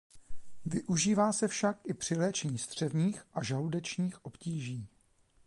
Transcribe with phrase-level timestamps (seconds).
[0.65, 4.87] Využívá se však i při léčení střevních a žaludečních obtíží.